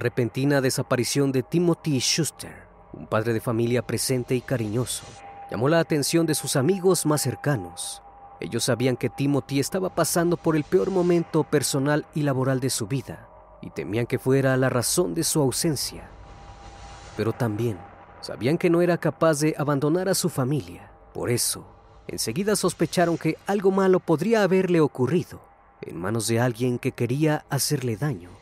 [0.00, 5.04] Repentina desaparición de Timothy Schuster, un padre de familia presente y cariñoso,
[5.50, 8.02] llamó la atención de sus amigos más cercanos.
[8.40, 12.86] Ellos sabían que Timothy estaba pasando por el peor momento personal y laboral de su
[12.86, 13.28] vida
[13.60, 16.08] y temían que fuera la razón de su ausencia.
[17.16, 17.78] Pero también
[18.22, 20.90] sabían que no era capaz de abandonar a su familia.
[21.12, 21.66] Por eso,
[22.08, 25.42] enseguida sospecharon que algo malo podría haberle ocurrido
[25.82, 28.39] en manos de alguien que quería hacerle daño.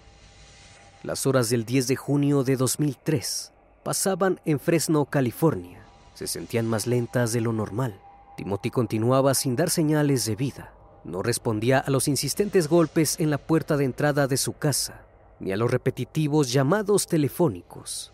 [1.09, 5.81] Las horas del 10 de junio de 2003 pasaban en Fresno, California.
[6.13, 7.99] Se sentían más lentas de lo normal.
[8.37, 10.75] Timothy continuaba sin dar señales de vida.
[11.05, 15.01] No respondía a los insistentes golpes en la puerta de entrada de su casa,
[15.41, 18.13] ni a los repetitivos llamados telefónicos.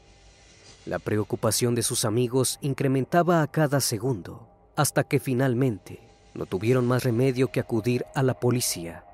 [0.87, 5.99] La preocupación de sus amigos incrementaba a cada segundo, hasta que finalmente
[6.33, 9.05] no tuvieron más remedio que acudir a la policía.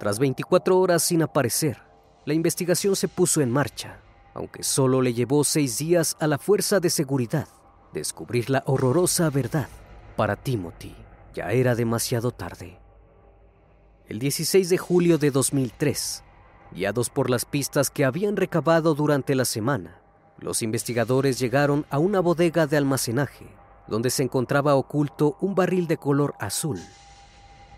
[0.00, 1.85] Tras 24 horas sin aparecer,
[2.26, 4.00] la investigación se puso en marcha,
[4.34, 7.48] aunque solo le llevó seis días a la fuerza de seguridad
[7.92, 9.68] descubrir la horrorosa verdad.
[10.16, 10.94] Para Timothy
[11.32, 12.80] ya era demasiado tarde.
[14.08, 16.24] El 16 de julio de 2003,
[16.72, 20.00] guiados por las pistas que habían recabado durante la semana,
[20.38, 23.46] los investigadores llegaron a una bodega de almacenaje
[23.86, 26.80] donde se encontraba oculto un barril de color azul.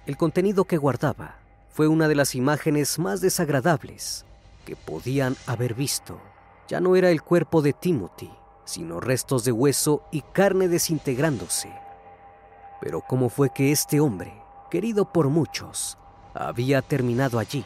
[0.07, 1.39] El contenido que guardaba
[1.69, 4.25] fue una de las imágenes más desagradables
[4.69, 6.21] que podían haber visto.
[6.69, 8.31] Ya no era el cuerpo de Timothy,
[8.67, 11.73] sino restos de hueso y carne desintegrándose.
[12.79, 15.97] Pero ¿cómo fue que este hombre, querido por muchos,
[16.35, 17.65] había terminado allí?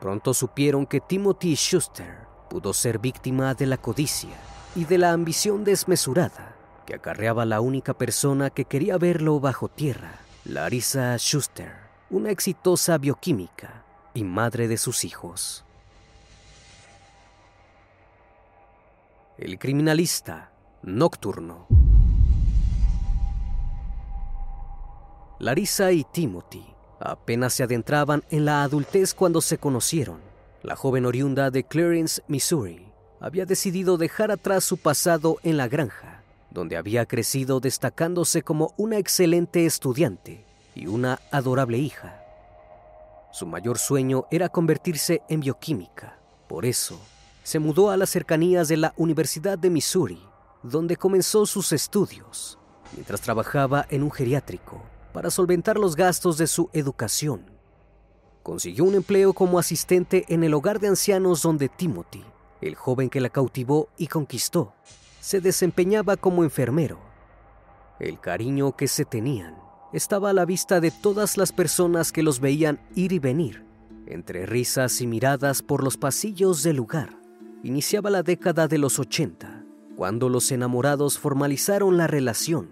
[0.00, 4.34] Pronto supieron que Timothy Schuster pudo ser víctima de la codicia
[4.74, 6.56] y de la ambición desmesurada
[6.86, 10.12] que acarreaba la única persona que quería verlo bajo tierra,
[10.46, 11.74] Larissa Schuster,
[12.08, 13.84] una exitosa bioquímica
[14.14, 15.66] y madre de sus hijos.
[19.40, 20.52] El criminalista
[20.82, 21.66] nocturno.
[25.38, 26.62] Larissa y Timothy
[26.98, 30.18] apenas se adentraban en la adultez cuando se conocieron.
[30.62, 36.22] La joven oriunda de Clarence, Missouri, había decidido dejar atrás su pasado en la granja,
[36.50, 42.22] donde había crecido destacándose como una excelente estudiante y una adorable hija.
[43.32, 46.18] Su mayor sueño era convertirse en bioquímica.
[46.46, 47.00] Por eso,
[47.42, 50.20] se mudó a las cercanías de la Universidad de Missouri,
[50.62, 52.58] donde comenzó sus estudios,
[52.92, 57.44] mientras trabajaba en un geriátrico para solventar los gastos de su educación.
[58.42, 62.24] Consiguió un empleo como asistente en el hogar de ancianos donde Timothy,
[62.60, 64.74] el joven que la cautivó y conquistó,
[65.20, 66.98] se desempeñaba como enfermero.
[67.98, 69.56] El cariño que se tenían
[69.92, 73.64] estaba a la vista de todas las personas que los veían ir y venir,
[74.06, 77.19] entre risas y miradas por los pasillos del lugar.
[77.62, 82.70] Iniciaba la década de los 80, cuando los enamorados formalizaron la relación.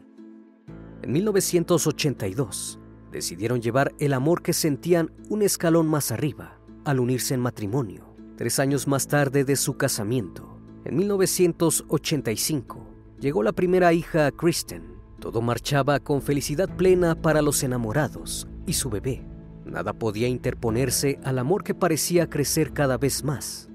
[1.02, 2.80] En 1982,
[3.12, 8.14] decidieron llevar el amor que sentían un escalón más arriba, al unirse en matrimonio.
[8.36, 12.86] Tres años más tarde de su casamiento, en 1985,
[13.20, 14.94] llegó la primera hija, Kristen.
[15.20, 19.26] Todo marchaba con felicidad plena para los enamorados y su bebé.
[19.66, 23.68] Nada podía interponerse al amor que parecía crecer cada vez más.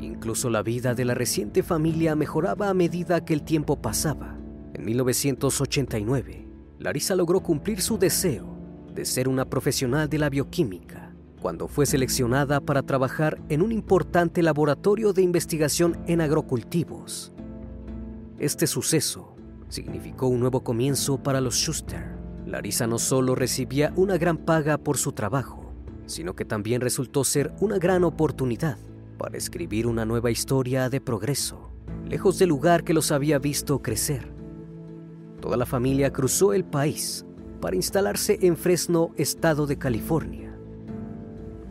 [0.00, 4.36] Incluso la vida de la reciente familia mejoraba a medida que el tiempo pasaba.
[4.74, 6.46] En 1989,
[6.78, 8.56] Larissa logró cumplir su deseo
[8.94, 14.42] de ser una profesional de la bioquímica cuando fue seleccionada para trabajar en un importante
[14.42, 17.32] laboratorio de investigación en agrocultivos.
[18.38, 19.36] Este suceso
[19.68, 22.16] significó un nuevo comienzo para los Schuster.
[22.46, 25.72] Larissa no solo recibía una gran paga por su trabajo,
[26.06, 28.78] sino que también resultó ser una gran oportunidad
[29.18, 31.70] para escribir una nueva historia de progreso,
[32.08, 34.32] lejos del lugar que los había visto crecer.
[35.40, 37.26] Toda la familia cruzó el país
[37.60, 40.56] para instalarse en Fresno, estado de California.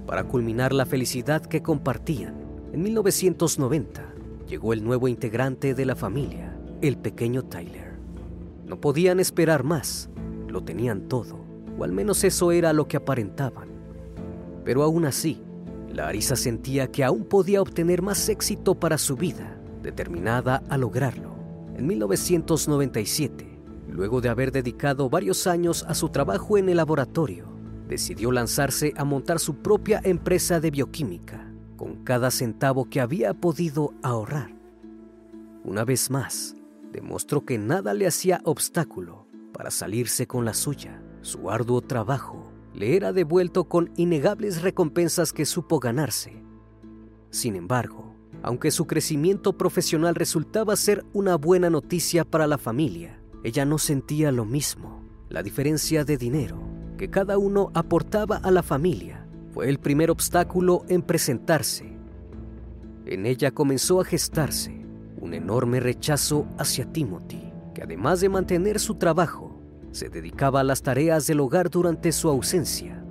[0.05, 2.35] Para culminar la felicidad que compartían,
[2.73, 4.13] en 1990,
[4.47, 7.93] llegó el nuevo integrante de la familia, el pequeño Tyler.
[8.65, 10.09] No podían esperar más,
[10.49, 11.39] lo tenían todo,
[11.77, 13.69] o al menos eso era lo que aparentaban.
[14.65, 15.41] Pero aún así,
[15.93, 21.35] Larissa sentía que aún podía obtener más éxito para su vida, determinada a lograrlo.
[21.75, 27.45] En 1997, luego de haber dedicado varios años a su trabajo en el laboratorio,
[27.87, 33.93] decidió lanzarse a montar su propia empresa de bioquímica, con cada centavo que había podido
[34.01, 34.51] ahorrar.
[35.63, 36.55] Una vez más,
[36.91, 41.01] demostró que nada le hacía obstáculo para salirse con la suya.
[41.21, 46.43] Su arduo trabajo le era devuelto con innegables recompensas que supo ganarse.
[47.31, 48.13] Sin embargo,
[48.43, 54.31] aunque su crecimiento profesional resultaba ser una buena noticia para la familia, ella no sentía
[54.31, 55.01] lo mismo.
[55.27, 56.59] La diferencia de dinero
[56.99, 61.97] que cada uno aportaba a la familia fue el primer obstáculo en presentarse.
[63.07, 64.85] En ella comenzó a gestarse
[65.19, 69.46] un enorme rechazo hacia Timothy, que además de mantener su trabajo,
[69.97, 73.03] se dedicaba a las tareas del hogar durante su ausencia.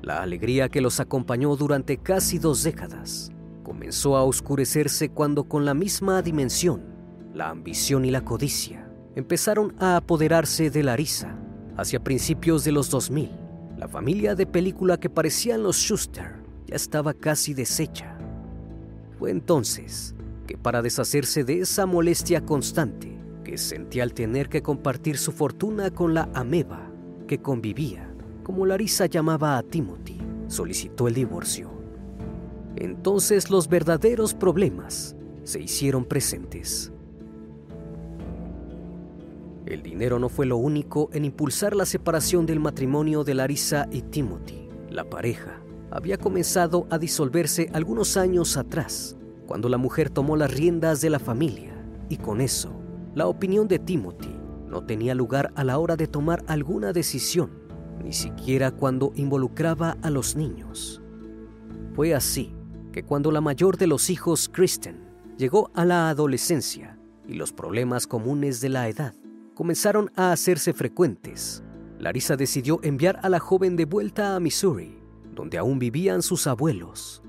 [0.00, 3.30] La alegría que los acompañó durante casi dos décadas
[3.62, 6.82] comenzó a oscurecerse cuando con la misma dimensión,
[7.34, 11.38] la ambición y la codicia empezaron a apoderarse de Larissa.
[11.76, 13.30] Hacia principios de los 2000,
[13.76, 18.16] la familia de película que parecían los Schuster ya estaba casi deshecha.
[19.18, 20.14] Fue entonces
[20.46, 23.13] que para deshacerse de esa molestia constante
[23.44, 26.90] que sentía al tener que compartir su fortuna con la ameba
[27.28, 28.12] que convivía,
[28.42, 30.18] como Larissa llamaba a Timothy,
[30.48, 31.70] solicitó el divorcio.
[32.76, 35.14] Entonces los verdaderos problemas
[35.44, 36.90] se hicieron presentes.
[39.66, 44.02] El dinero no fue lo único en impulsar la separación del matrimonio de Larissa y
[44.02, 44.68] Timothy.
[44.90, 45.60] La pareja
[45.90, 51.18] había comenzado a disolverse algunos años atrás, cuando la mujer tomó las riendas de la
[51.18, 51.72] familia,
[52.08, 52.72] y con eso,
[53.14, 54.34] la opinión de Timothy
[54.68, 57.50] no tenía lugar a la hora de tomar alguna decisión,
[58.02, 61.00] ni siquiera cuando involucraba a los niños.
[61.94, 62.52] Fue así
[62.92, 65.04] que cuando la mayor de los hijos, Kristen,
[65.38, 69.14] llegó a la adolescencia y los problemas comunes de la edad
[69.54, 71.62] comenzaron a hacerse frecuentes,
[72.00, 74.98] Larissa decidió enviar a la joven de vuelta a Missouri,
[75.36, 77.22] donde aún vivían sus abuelos.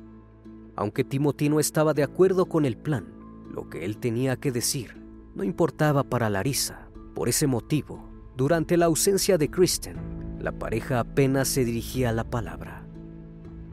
[0.76, 3.06] Aunque Timothy no estaba de acuerdo con el plan,
[3.52, 5.05] lo que él tenía que decir
[5.36, 6.88] no importaba para Larissa.
[7.14, 9.98] Por ese motivo, durante la ausencia de Kristen,
[10.40, 12.86] la pareja apenas se dirigía a la palabra.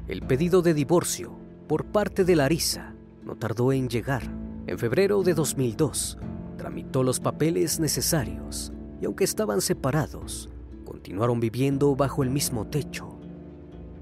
[0.09, 1.33] El pedido de divorcio
[1.69, 2.95] por parte de Larissa
[3.25, 4.23] no tardó en llegar.
[4.67, 6.19] En febrero de 2002,
[6.57, 10.49] tramitó los papeles necesarios y aunque estaban separados,
[10.85, 13.19] continuaron viviendo bajo el mismo techo.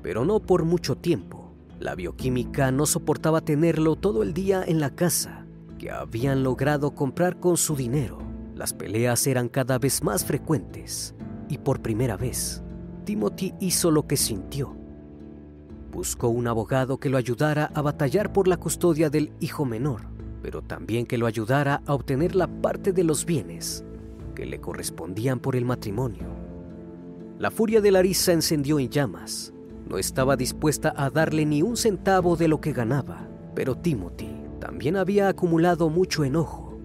[0.03, 1.53] Pero no por mucho tiempo.
[1.79, 5.40] La bioquímica no soportaba tenerlo todo el día en la casa,
[5.81, 8.19] que habían logrado comprar con su dinero.
[8.55, 11.17] Las peleas eran cada vez más frecuentes
[11.49, 12.63] y por primera vez,
[13.05, 14.77] Timothy hizo lo que sintió.
[15.91, 20.11] Buscó un abogado que lo ayudara a batallar por la custodia del hijo menor
[20.43, 23.85] pero también que lo ayudara a obtener la parte de los bienes
[24.35, 26.27] que le correspondían por el matrimonio.
[27.39, 29.53] La furia de Larissa encendió en llamas.
[29.89, 34.97] No estaba dispuesta a darle ni un centavo de lo que ganaba, pero Timothy también
[34.97, 36.79] había acumulado mucho enojo.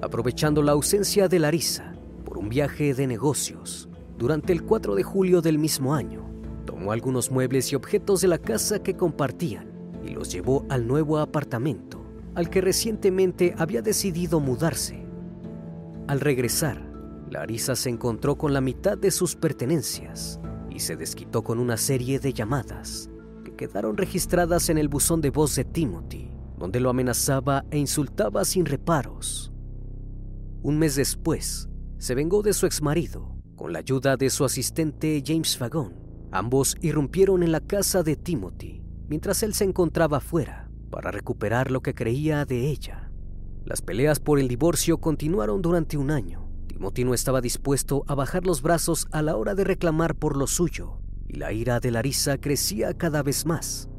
[0.00, 5.40] Aprovechando la ausencia de Larissa por un viaje de negocios, durante el 4 de julio
[5.40, 6.24] del mismo año,
[6.64, 9.72] tomó algunos muebles y objetos de la casa que compartían
[10.04, 15.06] y los llevó al nuevo apartamento al que recientemente había decidido mudarse.
[16.06, 16.82] Al regresar,
[17.30, 22.18] Larissa se encontró con la mitad de sus pertenencias y se desquitó con una serie
[22.18, 23.08] de llamadas
[23.44, 26.33] que quedaron registradas en el buzón de voz de Timothy,
[26.64, 29.52] donde lo amenazaba e insultaba sin reparos.
[30.62, 31.68] Un mes después,
[31.98, 35.92] se vengó de su exmarido con la ayuda de su asistente James Fagon.
[36.32, 41.82] Ambos irrumpieron en la casa de Timothy mientras él se encontraba fuera para recuperar lo
[41.82, 43.12] que creía de ella.
[43.66, 46.48] Las peleas por el divorcio continuaron durante un año.
[46.66, 50.46] Timothy no estaba dispuesto a bajar los brazos a la hora de reclamar por lo
[50.46, 53.90] suyo, y la ira de Larissa crecía cada vez más.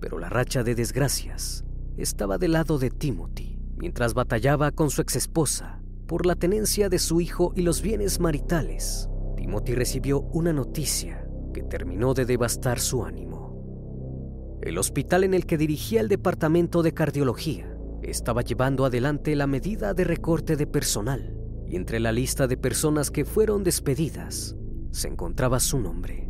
[0.00, 1.64] Pero la racha de desgracias
[1.96, 7.20] estaba del lado de Timothy, mientras batallaba con su exesposa por la tenencia de su
[7.20, 9.08] hijo y los bienes maritales.
[9.36, 14.58] Timothy recibió una noticia que terminó de devastar su ánimo.
[14.62, 19.94] El hospital en el que dirigía el departamento de cardiología estaba llevando adelante la medida
[19.94, 24.56] de recorte de personal y entre la lista de personas que fueron despedidas
[24.90, 26.28] se encontraba su nombre.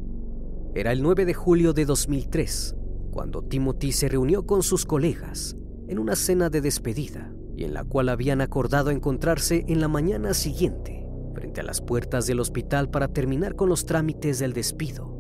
[0.75, 2.77] Era el 9 de julio de 2003
[3.11, 5.57] cuando Timothy se reunió con sus colegas
[5.89, 10.35] en una cena de despedida y en la cual habían acordado encontrarse en la mañana
[10.35, 15.19] siguiente frente a las puertas del hospital para terminar con los trámites del despido.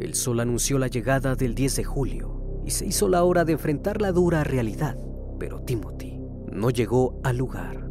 [0.00, 3.52] El sol anunció la llegada del 10 de julio y se hizo la hora de
[3.52, 4.98] enfrentar la dura realidad,
[5.38, 6.18] pero Timothy
[6.52, 7.88] no llegó al lugar.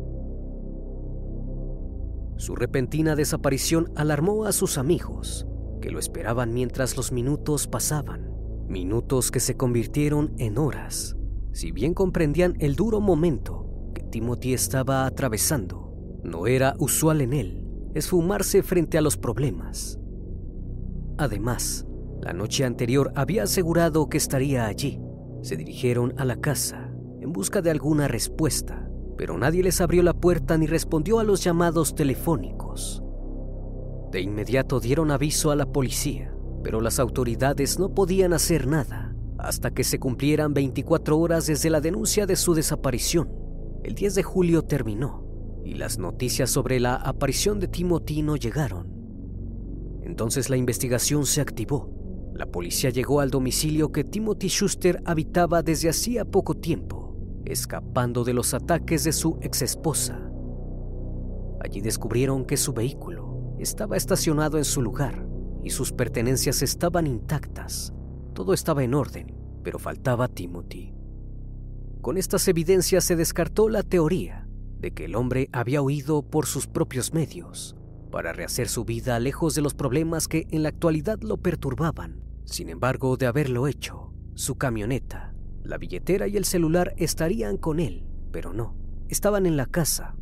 [2.38, 5.48] Su repentina desaparición alarmó a sus amigos,
[5.82, 8.35] que lo esperaban mientras los minutos pasaban,
[8.67, 11.15] minutos que se convirtieron en horas.
[11.51, 15.93] Si bien comprendían el duro momento que Timothy estaba atravesando,
[16.24, 17.62] no era usual en él
[17.95, 19.98] esfumarse frente a los problemas.
[21.17, 21.88] Además,
[22.22, 25.00] la noche anterior había asegurado que estaría allí.
[25.41, 26.91] Se dirigieron a la casa
[27.22, 31.41] en busca de alguna respuesta, pero nadie les abrió la puerta ni respondió a los
[31.41, 33.01] llamados telefónicos.
[34.12, 36.35] De inmediato dieron aviso a la policía,
[36.65, 41.79] pero las autoridades no podían hacer nada hasta que se cumplieran 24 horas desde la
[41.79, 43.29] denuncia de su desaparición.
[43.84, 45.27] El 10 de julio terminó
[45.63, 48.88] y las noticias sobre la aparición de Timothy no llegaron.
[50.01, 51.93] Entonces la investigación se activó.
[52.34, 58.34] La policía llegó al domicilio que Timothy Schuster habitaba desde hacía poco tiempo, escapando de
[58.34, 60.31] los ataques de su exesposa.
[61.63, 65.25] Allí descubrieron que su vehículo estaba estacionado en su lugar
[65.65, 67.91] y sus pertenencias estaban intactas.
[68.34, 70.93] Todo estaba en orden, pero faltaba Timothy.
[72.01, 74.48] Con estas evidencias se descartó la teoría
[74.79, 77.75] de que el hombre había huido por sus propios medios
[78.12, 82.24] para rehacer su vida lejos de los problemas que en la actualidad lo perturbaban.
[82.45, 88.05] Sin embargo, de haberlo hecho, su camioneta, la billetera y el celular estarían con él,
[88.31, 88.77] pero no,
[89.10, 90.15] estaban en la casa.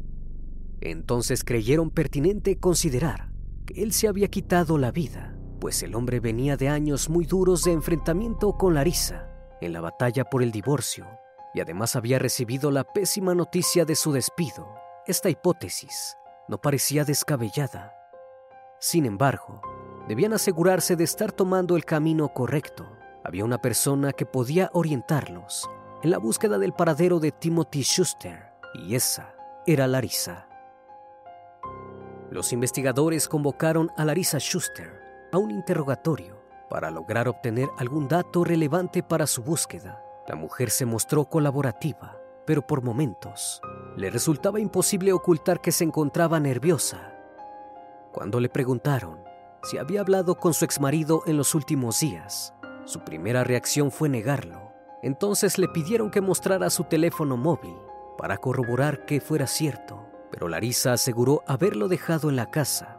[0.80, 3.33] Entonces creyeron pertinente considerar
[3.76, 7.72] él se había quitado la vida, pues el hombre venía de años muy duros de
[7.72, 9.30] enfrentamiento con Larissa
[9.62, 11.08] en la batalla por el divorcio
[11.54, 14.68] y además había recibido la pésima noticia de su despido.
[15.06, 16.18] Esta hipótesis
[16.48, 17.94] no parecía descabellada.
[18.80, 19.62] Sin embargo,
[20.08, 22.86] debían asegurarse de estar tomando el camino correcto.
[23.24, 25.70] Había una persona que podía orientarlos
[26.02, 29.34] en la búsqueda del paradero de Timothy Schuster, y esa
[29.66, 30.50] era Larissa.
[32.34, 35.00] Los investigadores convocaron a Larissa Schuster
[35.32, 40.04] a un interrogatorio para lograr obtener algún dato relevante para su búsqueda.
[40.28, 43.62] La mujer se mostró colaborativa, pero por momentos
[43.96, 47.14] le resultaba imposible ocultar que se encontraba nerviosa.
[48.12, 49.20] Cuando le preguntaron
[49.62, 54.74] si había hablado con su exmarido en los últimos días, su primera reacción fue negarlo.
[55.04, 57.78] Entonces le pidieron que mostrara su teléfono móvil
[58.18, 60.03] para corroborar que fuera cierto,
[60.34, 62.98] pero Larisa aseguró haberlo dejado en la casa.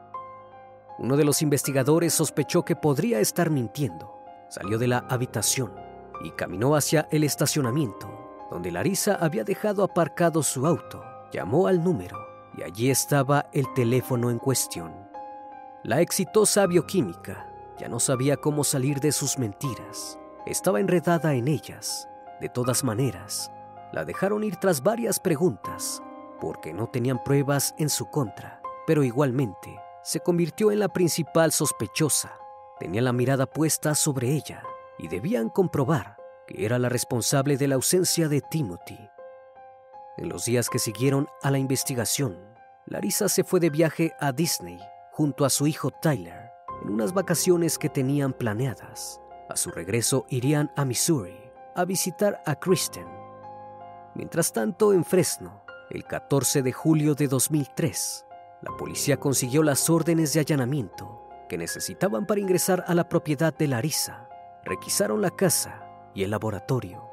[1.01, 4.21] Uno de los investigadores sospechó que podría estar mintiendo.
[4.49, 5.75] Salió de la habitación
[6.23, 11.03] y caminó hacia el estacionamiento, donde Larisa había dejado aparcado su auto.
[11.33, 12.17] Llamó al número
[12.57, 14.95] y allí estaba el teléfono en cuestión.
[15.83, 17.51] La exitosa bioquímica
[17.81, 20.21] ya no sabía cómo salir de sus mentiras.
[20.47, 22.09] Estaba enredada en ellas.
[22.41, 23.51] De todas maneras,
[23.93, 26.01] la dejaron ir tras varias preguntas,
[26.45, 32.37] porque no tenían pruebas en su contra, pero igualmente se convirtió en la principal sospechosa.
[32.79, 34.63] Tenía la mirada puesta sobre ella
[34.99, 39.09] y debían comprobar que era la responsable de la ausencia de Timothy.
[40.19, 42.39] En los días que siguieron a la investigación,
[42.85, 44.79] Larissa se fue de viaje a Disney
[45.13, 46.51] junto a su hijo Tyler
[46.83, 49.19] en unas vacaciones que tenían planeadas.
[49.49, 51.41] A su regreso irían a Missouri
[51.75, 53.09] a visitar a Kristen.
[54.15, 55.64] Mientras tanto, en Fresno,
[55.95, 58.27] el 14 de julio de 2003,
[58.63, 63.69] la policía consiguió las órdenes de allanamiento que necesitaban para ingresar a la propiedad de
[63.69, 64.29] Larissa
[64.65, 67.09] requisaron la casa y el laboratorio.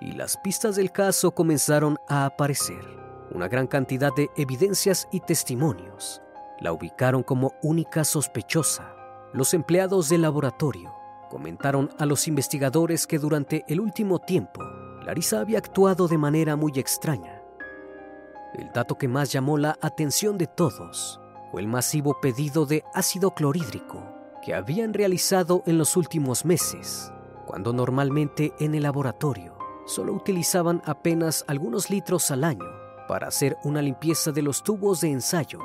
[0.00, 2.84] Y las pistas del caso comenzaron a aparecer.
[3.30, 6.22] Una gran cantidad de evidencias y testimonios
[6.58, 8.96] la ubicaron como única sospechosa.
[9.32, 10.92] Los empleados del laboratorio
[11.30, 14.62] comentaron a los investigadores que durante el último tiempo
[15.04, 17.35] Larissa había actuado de manera muy extraña.
[18.54, 23.32] El dato que más llamó la atención de todos fue el masivo pedido de ácido
[23.32, 24.02] clorhídrico
[24.42, 27.12] que habían realizado en los últimos meses,
[27.46, 32.66] cuando normalmente en el laboratorio solo utilizaban apenas algunos litros al año
[33.08, 35.60] para hacer una limpieza de los tubos de ensayo.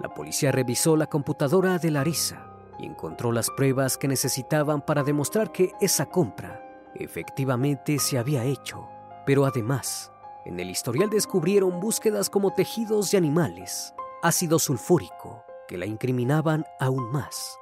[0.00, 2.46] La policía revisó la computadora de Larissa
[2.78, 6.60] y encontró las pruebas que necesitaban para demostrar que esa compra
[6.94, 8.88] efectivamente se había hecho.
[9.26, 10.12] Pero además,
[10.44, 17.10] en el historial descubrieron búsquedas como tejidos de animales, ácido sulfúrico, que la incriminaban aún
[17.10, 17.58] más.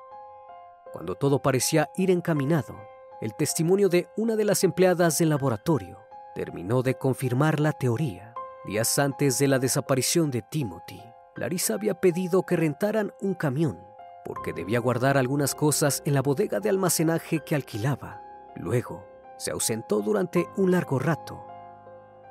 [0.92, 2.76] Cuando todo parecía ir encaminado,
[3.20, 6.00] el testimonio de una de las empleadas del laboratorio
[6.34, 8.34] terminó de confirmar la teoría.
[8.66, 11.02] Días antes de la desaparición de Timothy,
[11.36, 13.92] Larissa había pedido que rentaran un camión
[14.24, 18.22] porque debía guardar algunas cosas en la bodega de almacenaje que alquilaba.
[18.56, 19.04] Luego,
[19.36, 21.44] se ausentó durante un largo rato.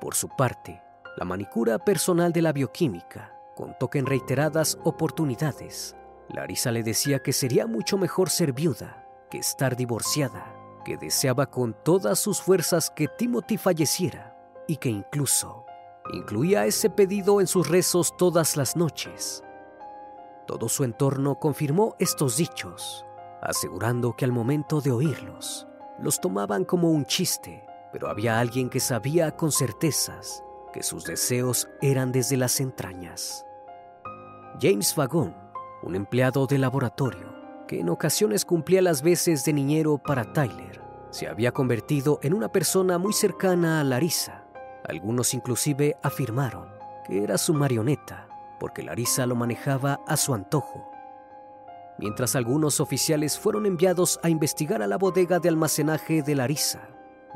[0.01, 0.81] Por su parte,
[1.15, 5.95] la manicura personal de la bioquímica contó que en reiteradas oportunidades,
[6.27, 11.75] Larissa le decía que sería mucho mejor ser viuda que estar divorciada, que deseaba con
[11.83, 14.35] todas sus fuerzas que Timothy falleciera
[14.67, 15.65] y que incluso
[16.11, 19.43] incluía ese pedido en sus rezos todas las noches.
[20.47, 23.05] Todo su entorno confirmó estos dichos,
[23.41, 25.67] asegurando que al momento de oírlos,
[25.99, 30.43] los tomaban como un chiste, pero había alguien que sabía con certezas
[30.73, 33.45] que sus deseos eran desde las entrañas.
[34.61, 35.35] James Vagón,
[35.83, 37.33] un empleado de laboratorio,
[37.67, 42.49] que en ocasiones cumplía las veces de niñero para Tyler, se había convertido en una
[42.49, 44.45] persona muy cercana a Larissa.
[44.87, 46.69] Algunos inclusive afirmaron
[47.05, 48.27] que era su marioneta
[48.61, 50.87] porque Larissa lo manejaba a su antojo.
[51.97, 56.87] Mientras algunos oficiales fueron enviados a investigar a la bodega de almacenaje de Larissa,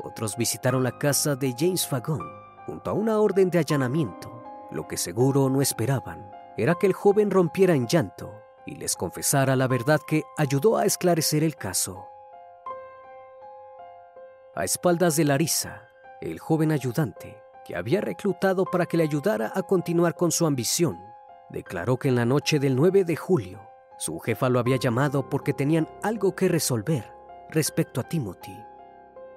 [0.02, 2.22] otros visitaron la casa de James Fagon
[2.66, 4.42] junto a una orden de allanamiento.
[4.70, 8.32] Lo que seguro no esperaban era que el joven rompiera en llanto
[8.66, 12.06] y les confesara la verdad que ayudó a esclarecer el caso.
[14.54, 15.88] A espaldas de Larissa,
[16.20, 20.98] el joven ayudante, que había reclutado para que le ayudara a continuar con su ambición,
[21.50, 23.60] declaró que en la noche del 9 de julio
[23.98, 27.12] su jefa lo había llamado porque tenían algo que resolver
[27.50, 28.56] respecto a Timothy.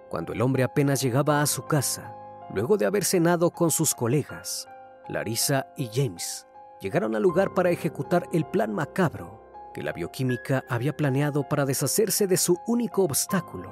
[0.10, 2.16] Cuando el hombre apenas llegaba a su casa,
[2.54, 4.68] luego de haber cenado con sus colegas,
[5.08, 6.48] Larissa y James
[6.82, 9.40] llegaron al lugar para ejecutar el plan macabro
[9.74, 13.72] que la bioquímica había planeado para deshacerse de su único obstáculo.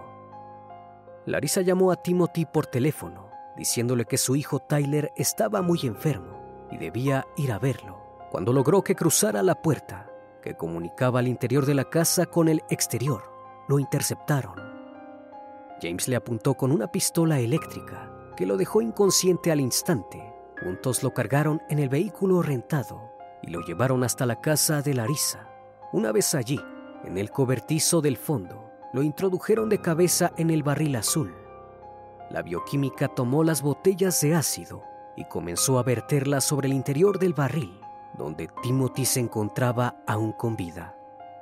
[1.25, 6.77] Larissa llamó a Timothy por teléfono, diciéndole que su hijo Tyler estaba muy enfermo y
[6.77, 7.97] debía ir a verlo.
[8.31, 10.09] Cuando logró que cruzara la puerta
[10.43, 13.23] que comunicaba el interior de la casa con el exterior,
[13.67, 14.66] lo interceptaron.
[15.81, 20.33] James le apuntó con una pistola eléctrica que lo dejó inconsciente al instante.
[20.61, 23.11] Juntos lo cargaron en el vehículo rentado
[23.41, 25.49] y lo llevaron hasta la casa de Larissa.
[25.93, 26.59] Una vez allí,
[27.03, 31.33] en el cobertizo del fondo, lo introdujeron de cabeza en el barril azul.
[32.29, 34.83] La bioquímica tomó las botellas de ácido
[35.15, 37.79] y comenzó a verterlas sobre el interior del barril
[38.17, 40.95] donde Timothy se encontraba aún con vida.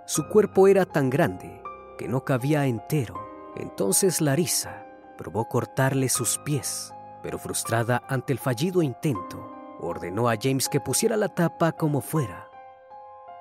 [0.06, 1.62] Su cuerpo era tan grande
[1.98, 3.16] que no cabía entero.
[3.56, 4.86] Entonces Larissa
[5.18, 11.18] probó cortarle sus pies, pero frustrada ante el fallido intento, ordenó a James que pusiera
[11.18, 12.50] la tapa como fuera.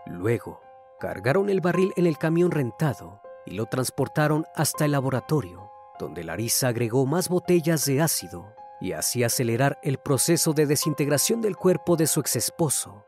[0.07, 0.61] Luego,
[1.00, 6.68] cargaron el barril en el camión rentado y lo transportaron hasta el laboratorio, donde Larissa
[6.68, 12.07] agregó más botellas de ácido y así acelerar el proceso de desintegración del cuerpo de
[12.07, 13.05] su exesposo.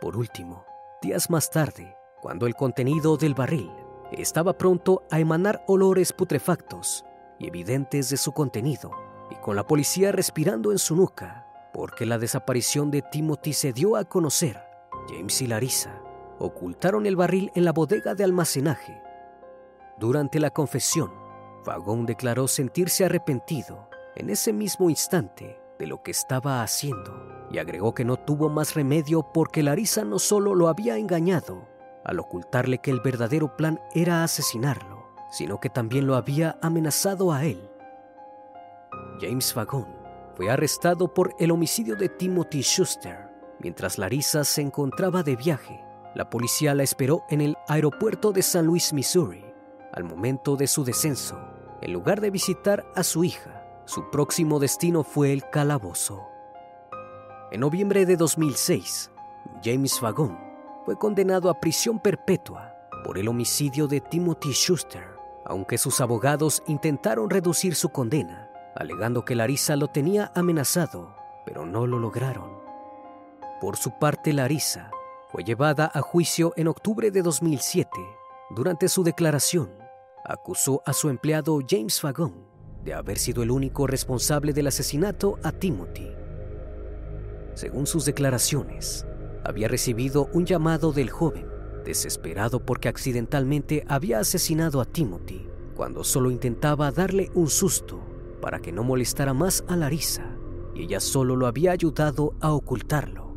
[0.00, 0.64] Por último,
[1.02, 3.70] días más tarde, cuando el contenido del barril
[4.18, 7.04] estaba pronto a emanar olores putrefactos
[7.38, 8.90] y evidentes de su contenido,
[9.30, 13.96] y con la policía respirando en su nuca, porque la desaparición de Timothy se dio
[13.96, 14.60] a conocer,
[15.08, 16.00] James y Larissa
[16.38, 19.00] ocultaron el barril en la bodega de almacenaje.
[19.98, 21.12] Durante la confesión,
[21.64, 27.94] Vagón declaró sentirse arrepentido en ese mismo instante de lo que estaba haciendo y agregó
[27.94, 31.66] que no tuvo más remedio porque Larissa no solo lo había engañado
[32.04, 37.44] al ocultarle que el verdadero plan era asesinarlo, sino que también lo había amenazado a
[37.44, 37.70] él.
[39.20, 39.86] James Vagón
[40.36, 43.30] fue arrestado por el homicidio de Timothy Schuster.
[43.60, 45.80] Mientras Larissa se encontraba de viaje,
[46.14, 49.44] la policía la esperó en el aeropuerto de San Luis, Missouri.
[49.92, 51.38] Al momento de su descenso,
[51.80, 56.22] en lugar de visitar a su hija, su próximo destino fue el calabozo.
[57.52, 59.10] En noviembre de 2006,
[59.62, 60.43] James Vagón
[60.84, 65.04] fue condenado a prisión perpetua por el homicidio de Timothy Schuster,
[65.46, 71.14] aunque sus abogados intentaron reducir su condena, alegando que Larissa lo tenía amenazado,
[71.46, 72.50] pero no lo lograron.
[73.60, 74.90] Por su parte, Larissa
[75.30, 77.90] fue llevada a juicio en octubre de 2007.
[78.50, 79.70] Durante su declaración,
[80.24, 82.46] acusó a su empleado James Vagón
[82.82, 86.14] de haber sido el único responsable del asesinato a Timothy
[87.54, 89.06] según sus declaraciones,
[89.44, 91.46] había recibido un llamado del joven,
[91.84, 98.00] desesperado porque accidentalmente había asesinado a Timothy, cuando solo intentaba darle un susto
[98.40, 100.36] para que no molestara más a Larissa,
[100.74, 103.36] y ella solo lo había ayudado a ocultarlo.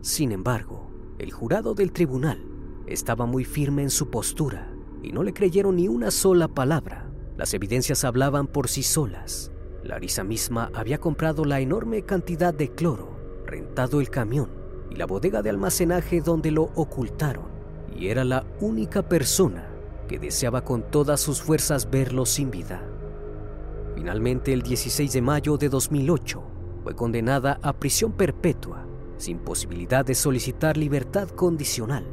[0.00, 2.44] Sin embargo, el jurado del tribunal
[2.86, 7.10] estaba muy firme en su postura y no le creyeron ni una sola palabra.
[7.36, 9.50] Las evidencias hablaban por sí solas
[9.84, 14.63] Larisa misma había comprado la enorme cantidad de cloro, rentado el camión
[14.94, 17.46] y la bodega de almacenaje donde lo ocultaron,
[17.96, 19.68] y era la única persona
[20.08, 22.82] que deseaba con todas sus fuerzas verlo sin vida.
[23.96, 26.42] Finalmente, el 16 de mayo de 2008,
[26.84, 32.04] fue condenada a prisión perpetua, sin posibilidad de solicitar libertad condicional.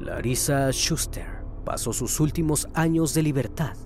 [0.00, 3.76] Larissa Schuster pasó sus últimos años de libertad,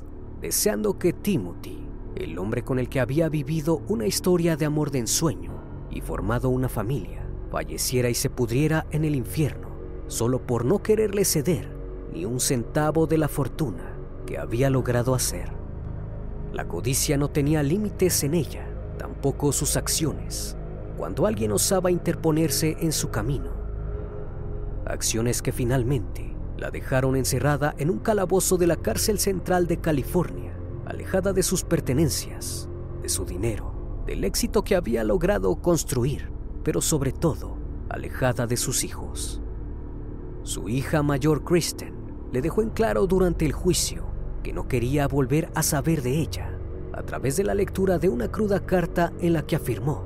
[0.40, 5.00] deseando que Timothy, el hombre con el que había vivido una historia de amor de
[5.00, 5.55] ensueño
[5.90, 9.68] y formado una familia, falleciera y se pudriera en el infierno,
[10.06, 11.68] solo por no quererle ceder
[12.12, 13.96] ni un centavo de la fortuna
[14.26, 15.50] que había logrado hacer.
[16.52, 18.66] La codicia no tenía límites en ella,
[18.98, 20.56] tampoco sus acciones,
[20.96, 23.50] cuando alguien osaba interponerse en su camino.
[24.86, 30.56] Acciones que finalmente la dejaron encerrada en un calabozo de la cárcel central de California,
[30.86, 32.68] alejada de sus pertenencias,
[33.02, 33.75] de su dinero,
[34.06, 36.30] del éxito que había logrado construir,
[36.62, 37.56] pero sobre todo
[37.88, 39.42] alejada de sus hijos.
[40.42, 41.94] Su hija mayor Kristen
[42.32, 44.06] le dejó en claro durante el juicio
[44.42, 46.56] que no quería volver a saber de ella
[46.92, 50.04] a través de la lectura de una cruda carta en la que afirmó,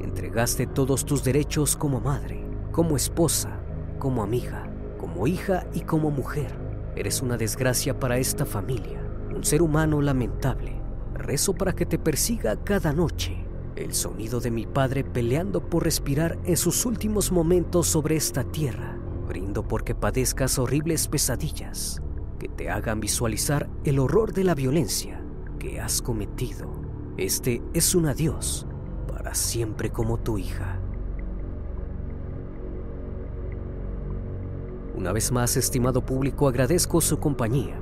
[0.00, 3.60] entregaste todos tus derechos como madre, como esposa,
[3.98, 6.56] como amiga, como hija y como mujer.
[6.96, 9.00] Eres una desgracia para esta familia,
[9.34, 10.81] un ser humano lamentable.
[11.22, 16.38] Rezo para que te persiga cada noche el sonido de mi padre peleando por respirar
[16.44, 18.98] en sus últimos momentos sobre esta tierra.
[19.26, 22.02] Brindo porque padezcas horribles pesadillas
[22.38, 25.24] que te hagan visualizar el horror de la violencia
[25.58, 26.70] que has cometido.
[27.16, 28.66] Este es un adiós
[29.06, 30.80] para siempre como tu hija.
[34.94, 37.81] Una vez más, estimado público, agradezco su compañía.